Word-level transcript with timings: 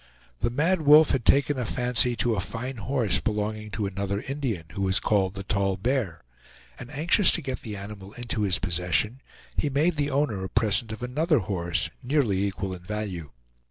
The 0.39 0.49
Mad 0.49 0.81
Wolf 0.81 1.11
had 1.11 1.25
taken 1.25 1.59
a 1.59 1.65
fancy 1.67 2.15
to 2.15 2.33
a 2.33 2.39
fine 2.39 2.77
horse 2.77 3.19
belonging 3.19 3.69
to 3.69 3.85
another 3.85 4.19
Indian, 4.21 4.63
who 4.71 4.81
was 4.81 4.99
called 4.99 5.35
the 5.35 5.43
Tall 5.43 5.77
Bear; 5.77 6.23
and 6.79 6.89
anxious 6.89 7.31
to 7.33 7.41
get 7.43 7.61
the 7.61 7.75
animal 7.77 8.11
into 8.13 8.41
his 8.41 8.57
possession, 8.57 9.21
he 9.55 9.69
made 9.69 9.97
the 9.97 10.09
owner 10.09 10.43
a 10.43 10.49
present 10.49 10.91
of 10.91 11.03
another 11.03 11.37
horse 11.37 11.91
nearly 12.01 12.43
equal 12.43 12.73
in 12.73 12.79
value. 12.81 13.29